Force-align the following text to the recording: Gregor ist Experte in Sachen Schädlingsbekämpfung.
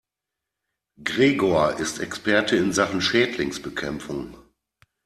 Gregor 1.03 1.77
ist 1.77 1.99
Experte 1.99 2.55
in 2.55 2.73
Sachen 2.73 3.01
Schädlingsbekämpfung. 3.01 4.35